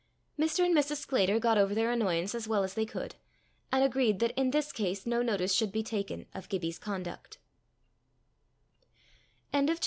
Mr. 0.39 0.65
and 0.65 0.73
Mrs. 0.75 0.95
Sclater 0.97 1.37
got 1.37 1.59
over 1.59 1.75
their 1.75 1.91
annoyance 1.91 2.33
as 2.33 2.47
well 2.47 2.63
as 2.63 2.73
they 2.73 2.87
could, 2.87 3.13
and 3.71 3.83
agreed 3.83 4.17
that 4.17 4.35
in 4.35 4.49
this 4.49 4.71
case 4.71 5.05
no 5.05 5.21
notice 5.21 5.53
should 5.53 5.71
be 5.71 5.83
taken 5.83 6.25
of 6.33 6.49
Gibbie's 6.49 6.79
conduct. 6.79 7.37